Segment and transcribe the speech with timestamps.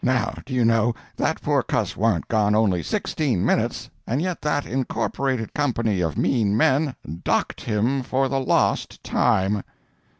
[0.03, 4.65] Now do you know, that poor cuss warn't gone only sixteen minutes, and yet that
[4.65, 9.61] Incorporated Company of Mean Men DOCKED HIM FOR THE LOST TIME!"